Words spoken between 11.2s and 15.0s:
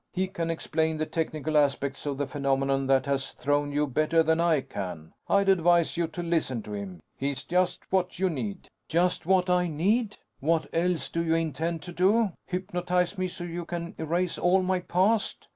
you intend to do? Hypnotize me, so you can erase all my